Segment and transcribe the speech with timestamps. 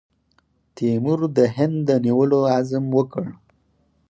[0.75, 3.25] تیمور د هند د نیولو عزم وکړ.